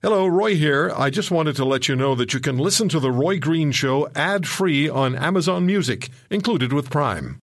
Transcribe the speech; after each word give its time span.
Hello, 0.00 0.28
Roy 0.28 0.54
here. 0.54 0.92
I 0.96 1.10
just 1.10 1.32
wanted 1.32 1.56
to 1.56 1.64
let 1.64 1.88
you 1.88 1.96
know 1.96 2.14
that 2.14 2.32
you 2.32 2.38
can 2.38 2.56
listen 2.56 2.88
to 2.90 3.00
The 3.00 3.10
Roy 3.10 3.40
Green 3.40 3.72
Show 3.72 4.08
ad 4.14 4.46
free 4.46 4.88
on 4.88 5.16
Amazon 5.16 5.66
Music, 5.66 6.08
included 6.30 6.72
with 6.72 6.88
Prime. 6.88 7.40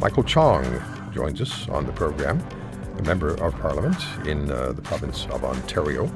Michael 0.00 0.24
Chong 0.24 0.64
joins 1.12 1.42
us 1.42 1.68
on 1.68 1.84
the 1.84 1.92
program, 1.92 2.42
a 2.96 3.02
member 3.02 3.34
of 3.34 3.54
Parliament 3.60 4.02
in 4.24 4.50
uh, 4.50 4.72
the 4.72 4.80
province 4.80 5.26
of 5.26 5.44
Ontario. 5.44 6.10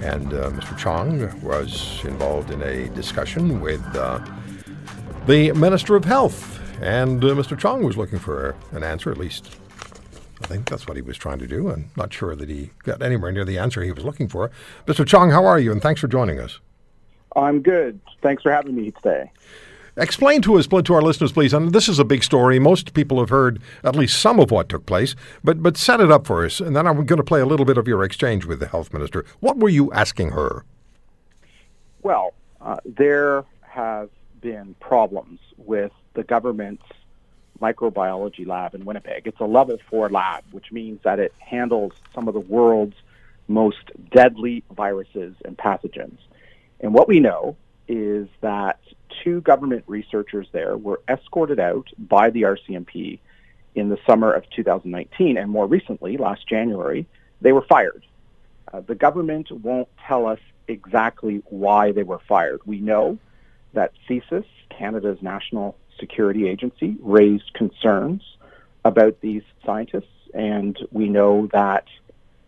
And 0.00 0.34
uh, 0.34 0.50
Mr. 0.50 0.76
Chong 0.76 1.40
was 1.40 2.04
involved 2.04 2.50
in 2.50 2.60
a 2.60 2.88
discussion 2.88 3.60
with 3.60 3.84
uh, 3.94 4.18
the 5.28 5.52
Minister 5.52 5.94
of 5.94 6.04
Health. 6.04 6.58
And 6.82 7.22
uh, 7.22 7.28
Mr. 7.28 7.56
Chong 7.56 7.84
was 7.84 7.96
looking 7.96 8.18
for 8.18 8.56
an 8.72 8.82
answer, 8.82 9.12
at 9.12 9.16
least 9.16 9.58
I 10.44 10.46
think 10.46 10.68
that's 10.68 10.86
what 10.86 10.96
he 10.98 11.02
was 11.02 11.16
trying 11.16 11.38
to 11.38 11.46
do. 11.46 11.70
I'm 11.70 11.90
not 11.96 12.12
sure 12.12 12.36
that 12.36 12.50
he 12.50 12.70
got 12.82 13.00
anywhere 13.00 13.32
near 13.32 13.46
the 13.46 13.56
answer 13.56 13.82
he 13.82 13.92
was 13.92 14.04
looking 14.04 14.28
for. 14.28 14.50
Mr. 14.84 15.06
Chong, 15.06 15.30
how 15.30 15.46
are 15.46 15.58
you? 15.58 15.72
And 15.72 15.80
thanks 15.80 16.02
for 16.02 16.06
joining 16.06 16.38
us. 16.38 16.60
I'm 17.34 17.62
good. 17.62 17.98
Thanks 18.20 18.42
for 18.42 18.52
having 18.52 18.76
me 18.76 18.90
today. 18.90 19.32
Explain 19.96 20.42
to 20.42 20.58
us, 20.58 20.66
to 20.66 20.94
our 20.94 21.00
listeners, 21.00 21.32
please. 21.32 21.54
And 21.54 21.72
this 21.72 21.88
is 21.88 21.98
a 21.98 22.04
big 22.04 22.22
story. 22.22 22.58
Most 22.58 22.92
people 22.92 23.20
have 23.20 23.30
heard 23.30 23.58
at 23.84 23.96
least 23.96 24.20
some 24.20 24.38
of 24.38 24.50
what 24.50 24.68
took 24.68 24.84
place, 24.84 25.16
but 25.42 25.62
but 25.62 25.78
set 25.78 26.00
it 26.00 26.10
up 26.10 26.26
for 26.26 26.44
us, 26.44 26.60
and 26.60 26.76
then 26.76 26.86
I'm 26.86 27.06
going 27.06 27.16
to 27.16 27.24
play 27.24 27.40
a 27.40 27.46
little 27.46 27.64
bit 27.64 27.78
of 27.78 27.88
your 27.88 28.04
exchange 28.04 28.44
with 28.44 28.60
the 28.60 28.66
health 28.66 28.92
minister. 28.92 29.24
What 29.40 29.58
were 29.58 29.68
you 29.70 29.90
asking 29.92 30.32
her? 30.32 30.64
Well, 32.02 32.34
uh, 32.60 32.76
there 32.84 33.44
have 33.62 34.10
been 34.42 34.74
problems 34.80 35.40
with 35.56 35.92
the 36.14 36.24
government's 36.24 36.84
microbiology 37.60 38.46
lab 38.46 38.74
in 38.74 38.84
Winnipeg. 38.84 39.26
It's 39.26 39.40
a 39.40 39.44
level 39.44 39.78
four 39.88 40.08
lab, 40.08 40.44
which 40.50 40.72
means 40.72 41.00
that 41.04 41.18
it 41.18 41.32
handles 41.38 41.92
some 42.14 42.28
of 42.28 42.34
the 42.34 42.40
world's 42.40 42.96
most 43.48 43.90
deadly 44.10 44.64
viruses 44.70 45.34
and 45.44 45.56
pathogens. 45.56 46.18
And 46.80 46.92
what 46.94 47.08
we 47.08 47.20
know 47.20 47.56
is 47.88 48.28
that 48.40 48.80
two 49.22 49.40
government 49.42 49.84
researchers 49.86 50.46
there 50.52 50.76
were 50.76 51.00
escorted 51.08 51.60
out 51.60 51.88
by 51.98 52.30
the 52.30 52.42
RCMP 52.42 53.18
in 53.74 53.88
the 53.88 53.98
summer 54.06 54.32
of 54.32 54.48
2019, 54.50 55.36
and 55.36 55.50
more 55.50 55.66
recently, 55.66 56.16
last 56.16 56.46
January, 56.48 57.06
they 57.40 57.52
were 57.52 57.62
fired. 57.62 58.04
Uh, 58.72 58.80
the 58.80 58.94
government 58.94 59.50
won't 59.50 59.88
tell 60.06 60.26
us 60.26 60.38
exactly 60.68 61.42
why 61.46 61.92
they 61.92 62.02
were 62.02 62.20
fired. 62.20 62.60
We 62.64 62.80
know 62.80 63.18
that 63.72 63.92
CSIS, 64.08 64.46
Canada's 64.70 65.20
national 65.20 65.76
Security 66.04 66.46
Agency 66.48 66.96
raised 67.00 67.54
concerns 67.54 68.22
about 68.84 69.22
these 69.22 69.42
scientists, 69.64 70.18
and 70.34 70.76
we 70.92 71.08
know 71.08 71.46
that 71.46 71.86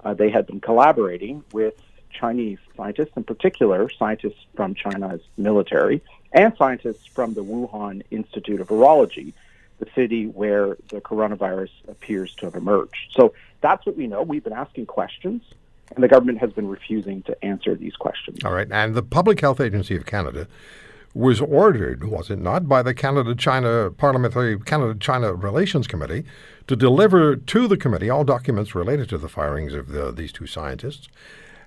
uh, 0.04 0.12
they 0.12 0.30
had 0.30 0.46
been 0.46 0.60
collaborating 0.60 1.42
with 1.52 1.74
Chinese 2.10 2.58
scientists, 2.76 3.12
in 3.16 3.24
particular 3.24 3.88
scientists 3.98 4.42
from 4.54 4.74
China's 4.74 5.22
military 5.38 6.02
and 6.32 6.52
scientists 6.58 7.06
from 7.06 7.32
the 7.32 7.42
Wuhan 7.42 8.02
Institute 8.10 8.60
of 8.60 8.68
Virology, 8.68 9.32
the 9.78 9.86
city 9.94 10.26
where 10.26 10.76
the 10.90 11.00
coronavirus 11.00 11.70
appears 11.88 12.34
to 12.34 12.44
have 12.44 12.56
emerged. 12.56 13.12
So 13.12 13.32
that's 13.62 13.86
what 13.86 13.96
we 13.96 14.06
know. 14.06 14.20
We've 14.22 14.44
been 14.44 14.52
asking 14.52 14.84
questions, 14.84 15.40
and 15.94 16.04
the 16.04 16.08
government 16.08 16.38
has 16.40 16.52
been 16.52 16.68
refusing 16.68 17.22
to 17.22 17.32
answer 17.42 17.74
these 17.74 17.96
questions. 17.96 18.44
All 18.44 18.52
right. 18.52 18.68
And 18.70 18.94
the 18.94 19.02
Public 19.02 19.40
Health 19.40 19.60
Agency 19.62 19.96
of 19.96 20.04
Canada 20.04 20.46
was 21.16 21.40
ordered, 21.40 22.04
was 22.04 22.30
it 22.30 22.38
not, 22.38 22.68
by 22.68 22.82
the 22.82 22.92
Canada 22.92 23.34
China 23.34 23.90
Parliamentary 23.90 24.58
Canada 24.60 24.94
China 25.00 25.32
Relations 25.32 25.86
Committee 25.86 26.24
to 26.66 26.76
deliver 26.76 27.34
to 27.34 27.66
the 27.66 27.78
committee 27.78 28.10
all 28.10 28.22
documents 28.22 28.74
related 28.74 29.08
to 29.08 29.16
the 29.16 29.28
firings 29.28 29.72
of 29.72 29.88
the, 29.88 30.12
these 30.12 30.30
two 30.30 30.46
scientists 30.46 31.08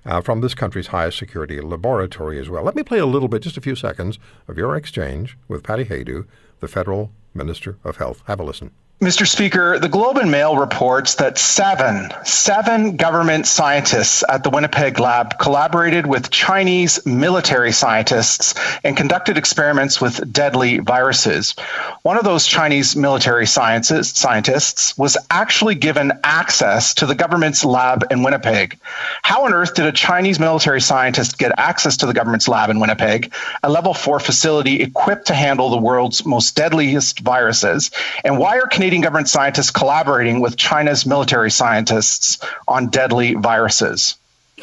uh, 0.06 0.20
from 0.20 0.40
this 0.40 0.54
country's 0.54 0.88
highest 0.88 1.18
security 1.18 1.60
laboratory 1.60 2.38
as 2.38 2.48
well. 2.48 2.62
Let 2.62 2.76
me 2.76 2.84
play 2.84 3.00
a 3.00 3.06
little 3.06 3.28
bit, 3.28 3.42
just 3.42 3.56
a 3.56 3.60
few 3.60 3.74
seconds, 3.74 4.20
of 4.46 4.56
your 4.56 4.76
exchange 4.76 5.36
with 5.48 5.64
Patty 5.64 5.84
Hajdu, 5.84 6.26
the 6.60 6.68
Federal 6.68 7.10
Minister 7.34 7.76
of 7.82 7.96
Health. 7.96 8.22
Have 8.26 8.38
a 8.38 8.44
listen. 8.44 8.70
Mr. 9.00 9.26
Speaker, 9.26 9.78
the 9.78 9.88
Globe 9.88 10.18
and 10.18 10.30
Mail 10.30 10.58
reports 10.58 11.14
that 11.14 11.38
seven, 11.38 12.10
seven 12.26 12.96
government 12.96 13.46
scientists 13.46 14.22
at 14.28 14.44
the 14.44 14.50
Winnipeg 14.50 15.00
lab 15.00 15.38
collaborated 15.38 16.06
with 16.06 16.30
Chinese 16.30 17.06
military 17.06 17.72
scientists 17.72 18.54
and 18.84 18.94
conducted 18.94 19.38
experiments 19.38 20.02
with 20.02 20.30
deadly 20.30 20.80
viruses. 20.80 21.54
One 22.02 22.18
of 22.18 22.24
those 22.24 22.46
Chinese 22.46 22.94
military 22.94 23.46
sciences, 23.46 24.10
scientists 24.10 24.98
was 24.98 25.16
actually 25.30 25.76
given 25.76 26.12
access 26.22 26.92
to 26.96 27.06
the 27.06 27.14
government's 27.14 27.64
lab 27.64 28.04
in 28.10 28.22
Winnipeg. 28.22 28.78
How 29.22 29.46
on 29.46 29.54
earth 29.54 29.76
did 29.76 29.86
a 29.86 29.92
Chinese 29.92 30.38
military 30.38 30.82
scientist 30.82 31.38
get 31.38 31.52
access 31.56 31.96
to 31.98 32.06
the 32.06 32.12
government's 32.12 32.48
lab 32.48 32.68
in 32.68 32.80
Winnipeg, 32.80 33.32
a 33.62 33.70
level 33.70 33.94
four 33.94 34.20
facility 34.20 34.82
equipped 34.82 35.28
to 35.28 35.34
handle 35.34 35.70
the 35.70 35.78
world's 35.78 36.26
most 36.26 36.54
deadliest 36.54 37.20
viruses? 37.20 37.90
And 38.22 38.38
why 38.38 38.58
are 38.58 38.66
Canadian 38.66 38.89
Canadian 38.90 39.02
government 39.04 39.28
scientists 39.28 39.70
collaborating 39.70 40.40
with 40.40 40.56
China's 40.56 41.06
military 41.06 41.52
scientists 41.52 42.38
on 42.66 42.88
deadly 42.88 43.34
viruses? 43.34 44.16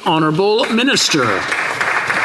Honorable 0.06 0.66
Minister. 0.66 1.24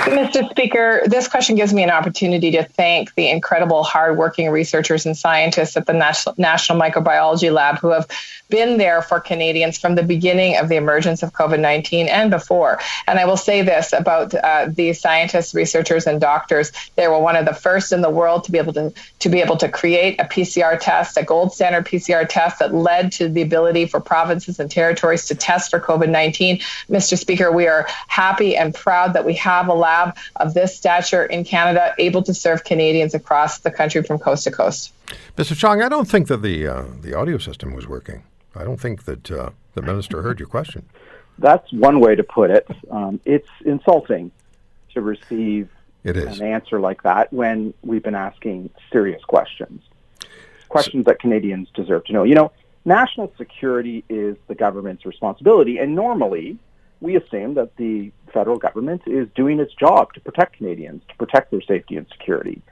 Mr. 0.02 0.50
Speaker, 0.50 1.02
this 1.06 1.28
question 1.28 1.54
gives 1.54 1.72
me 1.72 1.84
an 1.84 1.90
opportunity 1.90 2.50
to 2.50 2.64
thank 2.64 3.14
the 3.14 3.30
incredible 3.30 3.84
hardworking 3.84 4.50
researchers 4.50 5.06
and 5.06 5.16
scientists 5.16 5.76
at 5.76 5.86
the 5.86 5.92
National, 5.92 6.34
Microbiology 6.80 7.52
Lab 7.52 7.78
who 7.78 7.90
have 7.90 8.08
been 8.48 8.78
there 8.78 9.00
for 9.00 9.20
Canadians 9.20 9.78
from 9.78 9.94
the 9.94 10.02
beginning 10.02 10.56
of 10.56 10.68
the 10.68 10.74
emergence 10.74 11.22
of 11.22 11.32
COVID 11.32 11.60
19 11.60 12.08
and 12.08 12.30
before. 12.32 12.80
And 13.06 13.20
I 13.20 13.26
will 13.26 13.36
say 13.36 13.62
this 13.62 13.92
about 13.92 14.34
uh, 14.34 14.66
these 14.68 15.00
scientists, 15.00 15.54
researchers, 15.54 16.06
and 16.06 16.20
doctors. 16.20 16.72
They 16.96 17.06
were 17.06 17.20
one 17.20 17.36
of 17.36 17.46
the 17.46 17.54
first 17.54 17.92
in 17.92 18.00
the 18.00 18.10
world 18.10 18.44
to 18.44 18.52
be 18.52 18.58
able 18.58 18.72
to, 18.72 18.92
to 19.20 19.28
be 19.28 19.40
able 19.40 19.56
to 19.58 19.68
create 19.68 20.20
a 20.20 20.24
PCR 20.24 20.78
test, 20.80 21.16
a 21.16 21.22
gold 21.22 21.54
standard 21.54 21.86
PCR 21.86 22.28
test 22.28 22.58
that 22.58 22.74
led 22.74 23.12
to 23.12 23.28
the 23.28 23.42
ability 23.42 23.86
for 23.86 24.00
provinces 24.00 24.58
and 24.58 24.70
territories 24.70 25.26
to 25.26 25.36
test 25.36 25.70
for 25.70 25.78
COVID 25.78 26.10
19. 26.10 26.58
Mr. 26.90 27.16
Speaker, 27.16 27.52
we 27.52 27.68
are 27.68 27.86
happy 28.08 28.56
and 28.56 28.74
proud 28.74 29.12
that 29.14 29.24
we 29.24 29.34
have 29.34 29.68
a 29.68 29.74
lab 29.74 29.91
lab 29.92 30.16
of 30.36 30.54
this 30.54 30.76
stature 30.76 31.24
in 31.24 31.44
Canada 31.44 31.94
able 31.98 32.22
to 32.22 32.34
serve 32.34 32.64
Canadians 32.64 33.14
across 33.14 33.58
the 33.58 33.70
country 33.70 34.02
from 34.02 34.18
coast 34.18 34.44
to 34.44 34.50
coast. 34.50 34.92
Mr. 35.36 35.56
Chong, 35.56 35.82
I 35.82 35.88
don't 35.88 36.08
think 36.08 36.28
that 36.28 36.42
the 36.42 36.66
uh, 36.66 36.84
the 37.00 37.14
audio 37.14 37.38
system 37.38 37.74
was 37.74 37.86
working. 37.86 38.22
I 38.54 38.64
don't 38.64 38.80
think 38.80 39.04
that 39.04 39.30
uh, 39.30 39.50
the 39.74 39.82
minister 39.82 40.22
heard 40.22 40.38
your 40.38 40.48
question. 40.48 40.88
That's 41.38 41.72
one 41.72 42.00
way 42.00 42.14
to 42.14 42.22
put 42.22 42.50
it. 42.50 42.66
Um, 42.90 43.20
it's 43.24 43.48
insulting 43.64 44.30
to 44.92 45.00
receive 45.00 45.68
it 46.04 46.16
is. 46.16 46.40
an 46.40 46.46
answer 46.46 46.78
like 46.78 47.02
that 47.02 47.32
when 47.32 47.72
we've 47.82 48.02
been 48.02 48.14
asking 48.14 48.70
serious 48.92 49.22
questions, 49.24 49.82
questions 50.68 51.04
so, 51.04 51.10
that 51.10 51.18
Canadians 51.20 51.68
deserve 51.74 52.04
to 52.06 52.12
know. 52.12 52.24
You 52.24 52.34
know, 52.34 52.52
national 52.84 53.32
security 53.38 54.04
is 54.08 54.36
the 54.46 54.54
government's 54.54 55.06
responsibility, 55.06 55.78
and 55.78 55.94
normally 55.94 56.58
we 57.00 57.16
assume 57.16 57.54
that 57.54 57.76
the 57.76 58.12
federal 58.32 58.58
government 58.58 59.02
is 59.06 59.28
doing 59.34 59.60
its 59.60 59.74
job 59.74 60.12
to 60.14 60.20
protect 60.20 60.56
Canadians, 60.56 61.02
to 61.08 61.16
protect 61.16 61.50
their 61.50 61.62
safety 61.62 61.96
and 61.96 62.06
security. 62.08 62.62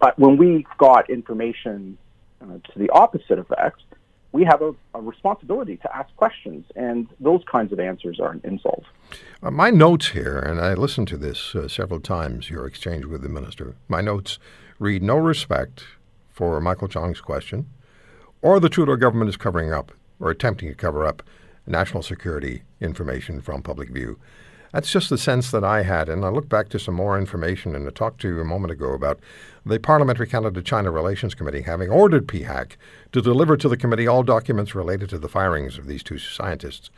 But 0.00 0.18
when 0.18 0.36
we 0.36 0.66
got 0.78 1.08
information 1.08 1.96
uh, 2.40 2.58
to 2.72 2.78
the 2.78 2.90
opposite 2.90 3.38
effect, 3.38 3.80
we 4.32 4.44
have 4.44 4.62
a, 4.62 4.74
a, 4.94 5.00
responsibility 5.00 5.76
to 5.76 5.96
ask 5.96 6.14
questions, 6.16 6.64
and 6.74 7.06
those 7.20 7.42
kinds 7.50 7.72
of 7.72 7.78
answers 7.78 8.18
are 8.18 8.32
an 8.32 8.40
insult. 8.42 8.82
Uh, 9.40 9.52
my 9.52 9.70
notes 9.70 10.08
here, 10.08 10.40
and 10.40 10.60
I 10.60 10.74
listened 10.74 11.06
to 11.08 11.16
this 11.16 11.54
uh, 11.54 11.68
several 11.68 12.00
times, 12.00 12.50
your 12.50 12.66
exchange 12.66 13.04
with 13.04 13.22
the 13.22 13.28
minister. 13.28 13.76
My 13.86 14.00
notes 14.00 14.40
read 14.80 15.04
no 15.04 15.16
respect 15.16 15.84
for 16.30 16.60
Michael 16.60 16.88
Chong's 16.88 17.20
question, 17.20 17.70
or 18.42 18.58
the 18.58 18.68
Trudeau 18.68 18.96
government 18.96 19.28
is 19.28 19.36
covering 19.36 19.72
up 19.72 19.92
or 20.18 20.30
attempting 20.30 20.68
to 20.68 20.74
cover 20.74 21.06
up 21.06 21.22
national 21.66 22.02
security 22.02 22.62
information 22.80 23.40
from 23.40 23.62
public 23.62 23.90
view. 23.90 24.18
That's 24.74 24.90
just 24.90 25.08
the 25.08 25.18
sense 25.18 25.52
that 25.52 25.62
I 25.62 25.82
had. 25.82 26.08
And 26.08 26.24
I 26.24 26.30
look 26.30 26.48
back 26.48 26.68
to 26.70 26.80
some 26.80 26.94
more 26.94 27.16
information 27.16 27.76
and 27.76 27.86
I 27.86 27.92
talked 27.92 28.20
to 28.22 28.28
you 28.28 28.40
a 28.40 28.44
moment 28.44 28.72
ago 28.72 28.92
about 28.92 29.20
the 29.64 29.78
Parliamentary 29.78 30.26
Canada 30.26 30.60
China 30.62 30.90
Relations 30.90 31.32
Committee 31.32 31.62
having 31.62 31.90
ordered 31.90 32.26
PHAC 32.26 32.76
to 33.12 33.22
deliver 33.22 33.56
to 33.56 33.68
the 33.68 33.76
committee 33.76 34.08
all 34.08 34.24
documents 34.24 34.74
related 34.74 35.08
to 35.10 35.18
the 35.20 35.28
firings 35.28 35.78
of 35.78 35.86
these 35.86 36.02
two 36.02 36.18
scientists 36.18 36.90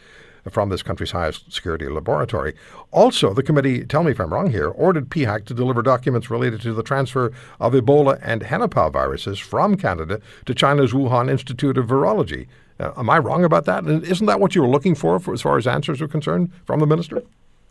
from 0.50 0.70
this 0.70 0.82
country's 0.82 1.10
highest 1.10 1.52
security 1.52 1.86
laboratory. 1.86 2.54
Also, 2.92 3.34
the 3.34 3.42
committee, 3.42 3.84
tell 3.84 4.04
me 4.04 4.12
if 4.12 4.20
I'm 4.20 4.32
wrong 4.32 4.50
here, 4.50 4.68
ordered 4.68 5.10
PHAC 5.10 5.44
to 5.44 5.52
deliver 5.52 5.82
documents 5.82 6.30
related 6.30 6.62
to 6.62 6.72
the 6.72 6.82
transfer 6.82 7.30
of 7.60 7.74
Ebola 7.74 8.18
and 8.22 8.40
Henipah 8.40 8.90
viruses 8.90 9.38
from 9.38 9.76
Canada 9.76 10.22
to 10.46 10.54
China's 10.54 10.94
Wuhan 10.94 11.30
Institute 11.30 11.76
of 11.76 11.88
Virology. 11.88 12.46
Uh, 12.80 12.92
am 12.96 13.10
I 13.10 13.18
wrong 13.18 13.44
about 13.44 13.66
that? 13.66 13.84
And 13.84 14.02
isn't 14.02 14.26
that 14.26 14.40
what 14.40 14.54
you 14.54 14.62
were 14.62 14.68
looking 14.68 14.94
for, 14.94 15.20
for 15.20 15.34
as 15.34 15.42
far 15.42 15.58
as 15.58 15.66
answers 15.66 16.00
are 16.00 16.08
concerned 16.08 16.50
from 16.64 16.80
the 16.80 16.86
minister? 16.86 17.22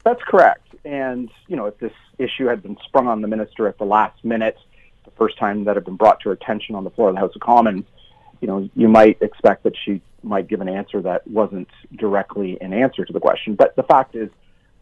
That's 0.06 0.22
correct. 0.24 0.68
And, 0.86 1.30
you 1.48 1.58
know, 1.58 1.66
if 1.66 1.78
this 1.80 1.92
issue 2.18 2.46
had 2.46 2.64
been 2.64 2.78
sprung 2.86 3.08
on 3.08 3.22
the 3.22 3.28
minister 3.28 3.68
at 3.68 3.78
the 3.78 3.86
last 3.86 4.24
minute, 4.24 4.58
the 5.04 5.12
first 5.12 5.38
time 5.38 5.66
that 5.66 5.76
had 5.76 5.84
been 5.84 5.98
brought 5.98 6.22
to 6.22 6.30
her 6.30 6.34
attention 6.34 6.76
on 6.76 6.84
the 6.84 6.92
floor 6.92 7.10
of 7.10 7.16
the 7.16 7.20
House 7.20 7.36
of 7.36 7.42
Commons, 7.42 7.86
you 8.40 8.48
know, 8.48 8.70
you 8.76 8.88
might 8.88 9.22
expect 9.22 9.64
that 9.64 9.74
she 9.84 10.02
might 10.24 10.48
give 10.48 10.62
an 10.62 10.70
answer 10.70 11.02
that 11.02 11.28
wasn't 11.28 11.68
directly 11.96 12.58
an 12.62 12.74
answer 12.74 13.04
to 13.04 13.12
the 13.12 13.20
question. 13.20 13.56
But 13.56 13.76
the 13.76 13.84
fact 13.84 14.16
is, 14.16 14.30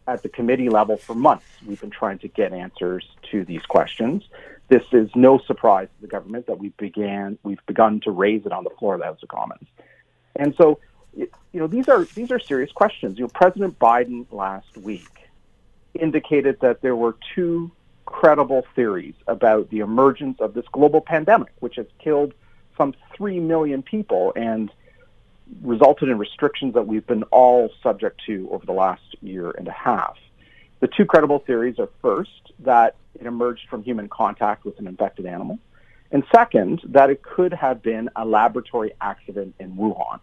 at 0.06 0.22
the 0.22 0.28
committee 0.28 0.68
level 0.68 0.96
for 0.96 1.14
months. 1.14 1.46
We've 1.66 1.80
been 1.80 1.90
trying 1.90 2.18
to 2.20 2.28
get 2.28 2.52
answers 2.52 3.06
to 3.30 3.44
these 3.44 3.62
questions. 3.62 4.22
This 4.68 4.82
is 4.92 5.10
no 5.14 5.38
surprise 5.38 5.88
to 5.96 6.02
the 6.02 6.08
government 6.08 6.46
that 6.46 6.58
we 6.58 6.70
began 6.70 7.38
we've 7.42 7.64
begun 7.66 8.00
to 8.00 8.10
raise 8.10 8.46
it 8.46 8.52
on 8.52 8.64
the 8.64 8.70
floor 8.78 8.94
of 8.94 9.00
the 9.00 9.06
House 9.06 9.22
of 9.22 9.28
Commons. 9.28 9.66
And 10.36 10.54
so, 10.56 10.78
you 11.16 11.28
know, 11.60 11.66
these 11.66 11.88
are 11.88 12.04
these 12.04 12.30
are 12.30 12.38
serious 12.38 12.72
questions. 12.72 13.18
You 13.18 13.24
know, 13.24 13.30
President 13.34 13.78
Biden 13.78 14.26
last 14.32 14.76
week 14.76 15.28
indicated 15.94 16.58
that 16.60 16.82
there 16.82 16.96
were 16.96 17.16
two 17.34 17.70
credible 18.06 18.66
theories 18.74 19.14
about 19.26 19.70
the 19.70 19.80
emergence 19.80 20.40
of 20.40 20.54
this 20.54 20.66
global 20.72 21.00
pandemic, 21.00 21.52
which 21.60 21.76
has 21.76 21.86
killed 21.98 22.34
some 22.76 22.94
3 23.16 23.40
million 23.40 23.82
people 23.82 24.32
and 24.34 24.70
resulted 25.62 26.08
in 26.08 26.18
restrictions 26.18 26.74
that 26.74 26.86
we've 26.86 27.06
been 27.06 27.22
all 27.24 27.70
subject 27.82 28.20
to 28.26 28.48
over 28.50 28.66
the 28.66 28.72
last 28.72 29.02
year 29.22 29.50
and 29.52 29.68
a 29.68 29.72
half. 29.72 30.16
The 30.80 30.88
two 30.88 31.04
credible 31.04 31.38
theories 31.38 31.78
are 31.78 31.88
first, 32.02 32.52
that 32.60 32.96
it 33.18 33.26
emerged 33.26 33.68
from 33.68 33.84
human 33.84 34.08
contact 34.08 34.64
with 34.64 34.78
an 34.80 34.86
infected 34.86 35.26
animal, 35.26 35.58
and 36.10 36.24
second, 36.34 36.80
that 36.86 37.10
it 37.10 37.22
could 37.22 37.52
have 37.52 37.82
been 37.82 38.10
a 38.16 38.24
laboratory 38.24 38.92
accident 39.00 39.54
in 39.58 39.76
Wuhan 39.76 40.20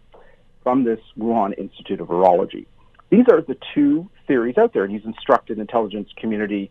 from 0.62 0.84
this 0.84 1.00
Wuhan 1.18 1.56
Institute 1.58 2.00
of 2.00 2.08
Virology. 2.08 2.66
These 3.10 3.26
are 3.28 3.40
the 3.40 3.56
two 3.74 4.08
theories 4.26 4.56
out 4.58 4.72
there, 4.72 4.84
and 4.84 4.92
he's 4.92 5.04
instructed 5.04 5.58
intelligence 5.58 6.10
community, 6.16 6.70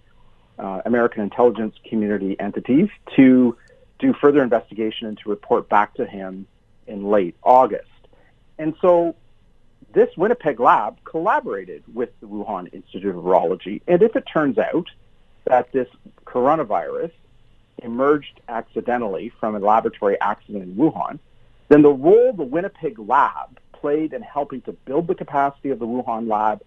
uh, 0.58 0.82
American 0.86 1.22
intelligence 1.22 1.76
community 1.88 2.40
entities 2.40 2.90
to 3.16 3.56
do 4.00 4.14
further 4.14 4.42
investigation 4.42 5.08
and 5.08 5.18
to 5.20 5.30
report 5.30 5.70
back 5.70 5.94
to 5.96 6.06
him 6.06 6.48
in 6.88 7.04
late 7.06 7.36
August. 7.44 7.88
And 8.58 8.76
so 8.82 9.16
this 9.94 10.10
Winnipeg 10.18 10.60
lab 10.60 10.98
collaborated 11.04 11.84
with 11.94 12.10
the 12.22 12.28
Wuhan 12.28 12.74
Institute 12.74 13.16
of 13.16 13.24
Virology. 13.24 13.82
And 13.88 14.02
if 14.02 14.16
it 14.16 14.24
turns 14.32 14.58
out 14.58 14.88
that 15.46 15.72
this 15.72 15.88
coronavirus 16.26 17.12
emerged 17.84 18.40
accidentally 18.48 19.32
from 19.40 19.56
a 19.56 19.60
laboratory 19.60 20.20
accident 20.22 20.64
in 20.64 20.76
Wuhan, 20.76 21.20
then 21.70 21.82
the 21.82 21.90
role 21.90 22.34
the 22.34 22.44
Winnipeg 22.44 23.00
lab 23.00 23.60
played 23.82 24.14
in 24.14 24.22
helping 24.22 24.62
to 24.62 24.72
build 24.72 25.08
the 25.08 25.16
capacity 25.16 25.72
of 25.72 25.80
the 25.80 25.88
Wuhan 25.88 26.30
lab, 26.30 26.62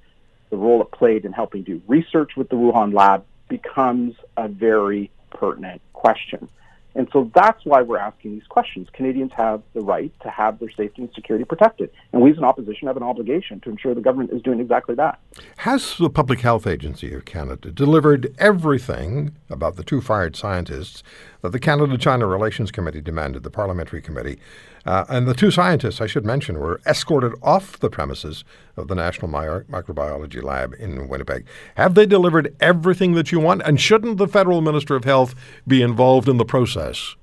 the 0.50 0.56
role 0.56 0.82
it 0.82 0.90
played 0.90 1.24
in 1.24 1.32
helping 1.32 1.62
do 1.62 1.80
research 1.86 2.32
with 2.36 2.48
the 2.48 2.56
Wuhan 2.56 2.92
lab 2.92 3.24
becomes 3.48 4.14
a 4.36 4.48
very 4.48 5.10
pertinent 5.30 5.80
question. 5.92 6.48
And 6.96 7.08
so 7.12 7.30
that's 7.34 7.64
why 7.64 7.82
we're 7.82 7.98
asking 7.98 8.34
these 8.34 8.46
questions. 8.46 8.88
Canadians 8.92 9.32
have 9.36 9.62
the 9.74 9.80
right 9.80 10.12
to 10.22 10.30
have 10.30 10.60
their 10.60 10.70
safety 10.70 11.02
and 11.02 11.10
security 11.12 11.44
protected. 11.44 11.90
And 12.12 12.22
we 12.22 12.30
as 12.30 12.38
an 12.38 12.44
opposition 12.44 12.86
have 12.86 12.96
an 12.96 13.02
obligation 13.02 13.58
to 13.60 13.70
ensure 13.70 13.94
the 13.94 14.00
government 14.00 14.30
is 14.32 14.42
doing 14.42 14.60
exactly 14.60 14.94
that. 14.94 15.18
Has 15.58 15.98
the 15.98 16.08
Public 16.08 16.40
Health 16.40 16.66
Agency 16.66 17.12
of 17.12 17.24
Canada 17.24 17.72
delivered 17.72 18.32
everything 18.38 19.34
about 19.50 19.74
the 19.74 19.82
two 19.82 20.00
fired 20.00 20.36
scientists 20.36 21.02
that 21.44 21.52
the 21.52 21.60
Canada 21.60 21.98
China 21.98 22.26
Relations 22.26 22.70
Committee 22.70 23.02
demanded, 23.02 23.42
the 23.42 23.50
parliamentary 23.50 24.00
committee? 24.00 24.38
Uh, 24.86 25.04
and 25.10 25.28
the 25.28 25.34
two 25.34 25.50
scientists, 25.50 26.00
I 26.00 26.06
should 26.06 26.24
mention, 26.24 26.58
were 26.58 26.80
escorted 26.86 27.34
off 27.42 27.78
the 27.80 27.90
premises 27.90 28.44
of 28.78 28.88
the 28.88 28.94
National 28.94 29.28
Mi- 29.28 29.62
Microbiology 29.70 30.42
Lab 30.42 30.74
in 30.78 31.06
Winnipeg. 31.06 31.44
Have 31.74 31.96
they 31.96 32.06
delivered 32.06 32.56
everything 32.60 33.12
that 33.12 33.30
you 33.30 33.40
want? 33.40 33.60
And 33.66 33.78
shouldn't 33.78 34.16
the 34.16 34.26
federal 34.26 34.62
minister 34.62 34.96
of 34.96 35.04
health 35.04 35.34
be 35.68 35.82
involved 35.82 36.30
in 36.30 36.38
the 36.38 36.46
process? 36.46 37.14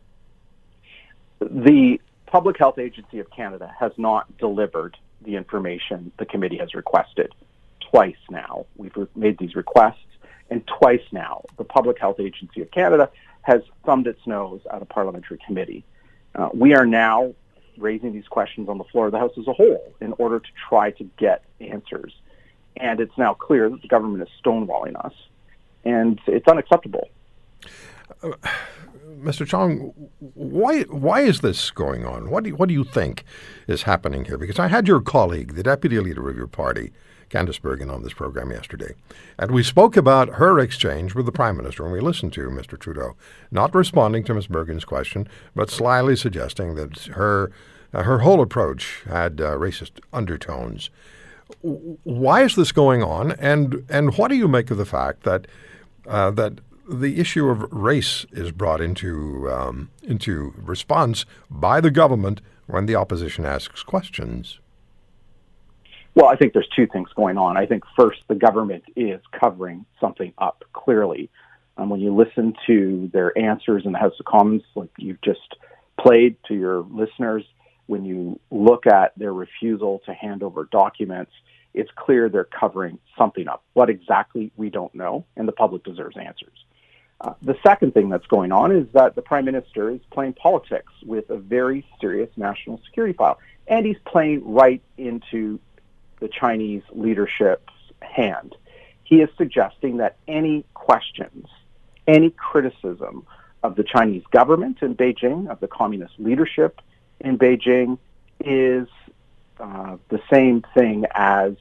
The 1.40 2.00
Public 2.28 2.60
Health 2.60 2.78
Agency 2.78 3.18
of 3.18 3.28
Canada 3.32 3.74
has 3.80 3.92
not 3.98 4.38
delivered 4.38 4.98
the 5.24 5.36
information 5.36 6.12
the 6.20 6.28
committee 6.28 6.58
has 6.58 6.76
requested 6.76 7.34
twice 7.90 8.22
now. 8.30 8.68
We've 8.78 8.96
made 9.16 9.40
these 9.40 9.56
requests, 9.56 9.98
and 10.52 10.68
twice 10.68 11.02
now 11.12 11.44
the 11.58 11.64
Public 11.64 11.98
Health 11.98 12.20
Agency 12.20 12.62
of 12.62 12.70
Canada 12.70 13.10
has 13.42 13.62
thumbed 13.86 14.06
its 14.06 14.28
nose 14.28 14.62
at 14.72 14.84
a 14.84 14.86
parliamentary 14.86 15.40
committee. 15.44 15.84
Uh, 16.36 16.50
we 16.54 16.76
are 16.76 16.86
now 16.86 17.34
raising 17.78 18.14
these 18.14 18.28
questions 18.28 18.70
on 18.70 18.78
the 18.78 18.84
floor 18.84 19.08
of 19.08 19.14
the 19.14 19.18
House 19.18 19.32
as 19.40 19.48
a 19.48 19.54
whole 19.54 19.94
in 20.02 20.14
order 20.20 20.40
to 20.40 20.50
try 20.70 20.92
to 20.92 21.10
get 21.18 21.44
answers. 21.60 22.14
And 22.78 23.00
it's 23.00 23.18
now 23.18 23.34
clear 23.34 23.70
that 23.70 23.82
the 23.82 23.88
government 23.88 24.22
is 24.22 24.30
stonewalling 24.44 25.04
us, 25.04 25.14
and 25.84 26.20
it's 26.28 26.48
unacceptable. 26.48 27.10
Uh, 28.22 28.34
Mr. 29.20 29.46
Chong, 29.46 29.94
why 30.20 30.82
why 30.84 31.22
is 31.22 31.42
this 31.42 31.70
going 31.70 32.06
on? 32.06 32.30
What 32.30 32.44
do 32.44 32.50
you, 32.50 32.56
what 32.56 32.70
do 32.70 32.74
you 32.74 32.84
think 32.84 33.24
is 33.68 33.84
happening 33.84 34.26
here? 34.26 34.38
Because 34.38 34.58
I 34.58 34.68
had 34.68 34.88
your 34.88 35.02
colleague, 35.02 35.56
the 35.56 35.64
deputy 35.64 36.00
leader 36.00 36.30
of 36.30 36.38
your 36.38 36.48
party, 36.48 36.92
Candice 37.32 37.62
Bergen 37.62 37.90
on 37.90 38.04
this 38.04 38.14
program 38.14 38.52
yesterday. 38.52 38.94
And 39.40 39.52
we 39.52 39.64
spoke 39.64 39.96
about 39.96 40.36
her 40.36 40.60
exchange 40.60 41.16
with 41.16 41.26
the 41.26 41.32
Prime 41.32 41.58
Minister, 41.58 41.84
and 41.84 41.94
we 41.94 42.02
listened 42.02 42.34
to 42.34 42.50
Mr. 42.50 42.78
Trudeau, 42.78 43.16
not 43.52 43.74
responding 43.74 44.24
to 44.26 44.34
Ms. 44.34 44.48
Bergen's 44.48 44.86
question, 44.86 45.28
but 45.56 45.70
slyly 45.70 46.16
suggesting 46.16 46.76
that 46.76 46.98
her, 47.14 47.52
uh, 47.94 48.04
her 48.04 48.20
whole 48.20 48.42
approach 48.42 49.04
had 49.08 49.40
uh, 49.40 49.56
racist 49.56 50.02
undertones. 50.12 50.90
Why 51.62 52.44
is 52.44 52.56
this 52.56 52.72
going 52.72 53.02
on, 53.02 53.32
and, 53.34 53.86
and 53.90 54.18
what 54.18 54.30
do 54.30 54.36
you 54.36 54.48
make 54.48 54.70
of 54.70 54.78
the 54.78 54.86
fact 54.86 55.24
that, 55.24 55.48
uh, 56.08 56.32
that 56.32 56.60
the 56.90 57.20
issue 57.20 57.48
of 57.48 57.72
race 57.72 58.26
is 58.32 58.52
brought 58.52 58.82
into, 58.82 59.50
um, 59.50 59.90
into 60.04 60.54
response 60.58 61.26
by 61.50 61.80
the 61.80 61.92
government 61.92 62.42
when 62.68 62.86
the 62.86 62.96
opposition 62.96 63.46
asks 63.46 63.84
questions? 63.84 64.60
Well, 66.14 66.28
I 66.28 66.36
think 66.36 66.54
there's 66.54 66.68
two 66.76 66.88
things 66.88 67.10
going 67.16 67.38
on. 67.38 67.58
I 67.58 67.66
think 67.66 67.84
first, 67.98 68.22
the 68.28 68.36
government 68.36 68.84
is 68.96 69.22
covering 69.32 69.86
something 70.00 70.34
up 70.38 70.64
clearly. 70.74 71.30
Um, 71.78 71.90
when 71.90 72.02
you 72.02 72.14
listen 72.14 72.54
to 72.68 73.10
their 73.14 73.38
answers 73.38 73.86
in 73.86 73.94
the 73.94 73.98
House 73.98 74.14
of 74.20 74.26
Commons, 74.26 74.64
like 74.76 74.90
you've 74.98 75.22
just 75.22 75.56
played 76.00 76.36
to 76.48 76.54
your 76.54 76.82
listeners, 76.82 77.46
when 77.88 78.04
you 78.04 78.40
look 78.52 78.88
at 78.88 79.14
their 79.18 79.34
refusal 79.34 80.02
to 80.06 80.14
hand 80.14 80.44
over 80.44 80.68
documents, 80.72 81.32
it's 81.74 81.90
clear 81.96 82.28
they're 82.28 82.44
covering 82.44 83.00
something 83.18 83.48
up. 83.48 83.64
What 83.74 83.90
exactly, 83.90 84.52
we 84.58 84.70
don't 84.70 84.94
know, 84.94 85.26
and 85.38 85.48
the 85.48 85.54
public 85.54 85.84
deserves 85.84 86.18
answers. 86.18 86.66
Uh, 87.22 87.34
the 87.42 87.56
second 87.66 87.94
thing 87.94 88.10
that's 88.10 88.26
going 88.28 88.52
on 88.52 88.72
is 88.72 88.88
that 88.94 89.16
the 89.16 89.22
Prime 89.22 89.46
Minister 89.46 89.90
is 89.90 90.02
playing 90.12 90.34
politics 90.34 90.92
with 91.06 91.30
a 91.30 91.38
very 91.38 91.86
serious 92.02 92.30
national 92.36 92.82
security 92.86 93.14
file, 93.14 93.40
and 93.68 93.86
he's 93.86 94.00
playing 94.06 94.42
right 94.44 94.82
into 94.98 95.60
the 96.22 96.30
Chinese 96.30 96.84
leadership's 96.92 97.74
hand. 98.02 98.56
He 99.04 99.22
is 99.22 99.30
suggesting 99.38 99.98
that 99.98 100.16
any 100.28 100.64
questions, 100.74 101.48
any 102.08 102.30
criticism 102.30 103.26
of 103.64 103.76
the 103.76 103.84
Chinese 103.84 104.24
government 104.32 104.78
in 104.82 104.96
Beijing, 104.96 105.50
of 105.50 105.60
the 105.60 105.68
communist 105.68 106.14
leadership 106.18 106.80
in 107.20 107.38
Beijing, 107.38 107.98
is 108.40 108.88
uh, 109.60 109.98
the 110.08 110.22
same 110.32 110.64
thing 110.74 111.06
as 111.14 111.54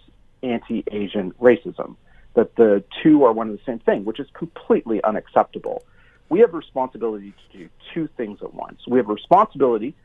anti-Asian 0.42 1.32
racism. 1.32 1.96
That 2.34 2.54
the 2.54 2.84
two 3.02 3.24
are 3.24 3.32
one 3.32 3.48
and 3.48 3.58
the 3.58 3.64
same 3.64 3.80
thing, 3.80 4.04
which 4.04 4.20
is 4.20 4.28
completely 4.32 5.02
unacceptable. 5.02 5.82
We 6.28 6.38
have 6.40 6.54
responsibility 6.54 7.34
to 7.50 7.58
do 7.58 7.68
two 7.92 8.08
things 8.16 8.38
at 8.40 8.54
once. 8.54 8.80
We 8.86 8.98
have 8.98 9.10
a 9.10 9.14
responsibility 9.14 9.96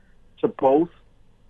to 0.42 0.48
both 0.48 0.90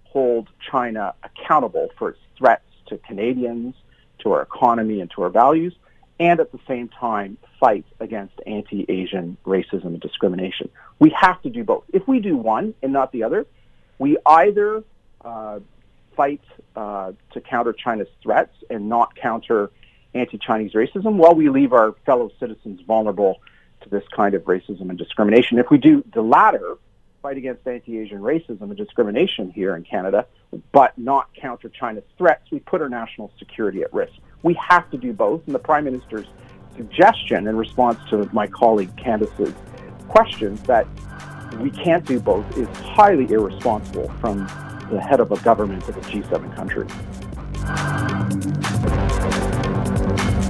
hold 0.04 0.50
China 0.70 1.14
accountable 1.24 1.90
for 1.98 2.10
its 2.10 2.20
threats 2.38 2.65
to 2.88 2.98
Canadians, 3.00 3.76
to 4.20 4.32
our 4.34 4.42
economy, 4.42 5.02
and 5.02 5.12
to 5.12 5.24
our 5.24 5.30
values, 5.30 5.74
and 6.20 6.40
at 6.40 6.52
the 6.52 6.60
same 6.68 6.88
time 6.88 7.38
fight 7.60 7.86
against 8.00 8.34
anti-Asian 8.48 9.38
racism 9.46 9.86
and 9.86 10.00
discrimination. 10.00 10.70
We 11.00 11.10
have 11.20 11.42
to 11.42 11.50
do 11.50 11.64
both. 11.64 11.84
If 11.92 12.08
we 12.08 12.20
do 12.20 12.38
one 12.38 12.74
and 12.82 12.94
not 12.94 13.12
the 13.12 13.24
other, 13.24 13.46
we 14.00 14.18
either 14.26 14.84
uh, 15.24 15.60
fight 16.16 16.42
uh, 16.76 17.12
to 17.34 17.42
counter 17.42 17.74
China's 17.74 18.08
threats 18.24 18.56
and 18.70 18.88
not 18.88 19.16
counter 19.16 19.72
anti-Chinese 20.14 20.74
racism, 20.74 21.16
while 21.16 21.36
we 21.36 21.50
leave 21.50 21.74
our 21.74 21.94
fellow 22.06 22.32
citizens 22.40 22.80
vulnerable 22.88 23.42
to 23.82 23.90
this 23.90 24.04
kind 24.16 24.34
of 24.34 24.44
racism 24.44 24.90
and 24.90 24.98
discrimination. 24.98 25.60
If 25.60 25.70
we 25.70 25.78
do 25.78 26.04
the 26.14 26.22
latter, 26.22 26.78
fight 27.26 27.38
against 27.38 27.66
anti-Asian 27.66 28.20
racism 28.20 28.62
and 28.62 28.78
discrimination 28.78 29.50
here 29.50 29.76
in 29.76 29.84
Canada, 29.84 30.28
but 30.72 30.96
not 30.96 31.28
counter 31.34 31.70
China's 31.70 32.04
threats, 32.20 32.44
we 32.52 32.60
put 32.60 32.84
our 32.84 32.90
national 32.90 33.32
security 33.40 33.82
at 33.82 33.92
risk. 33.92 34.14
We 34.44 34.54
have 34.70 34.92
to 34.92 34.98
do 34.98 35.12
both, 35.12 35.42
and 35.48 35.56
the 35.56 35.60
Prime 35.60 35.86
Minister's 35.86 36.28
suggestion 36.76 37.48
in 37.48 37.58
response 37.58 37.98
to 38.12 38.30
my 38.32 38.46
colleague 38.46 38.96
Candice's 38.96 39.56
questions 40.08 40.62
that 40.68 40.86
we 41.60 41.72
can't 41.72 42.06
do 42.06 42.20
both 42.20 42.46
is 42.60 42.68
highly 42.78 43.26
irresponsible 43.32 44.08
from 44.22 44.46
the 44.92 45.02
head 45.02 45.20
of 45.20 45.32
a 45.32 45.38
government 45.38 45.90
of 45.90 45.98
a 45.98 46.02
G7 46.02 46.56
country. 46.56 46.86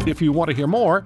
If 0.05 0.22
you 0.22 0.34
want 0.34 0.50
to 0.50 0.53
hear 0.53 0.67
more, 0.67 1.05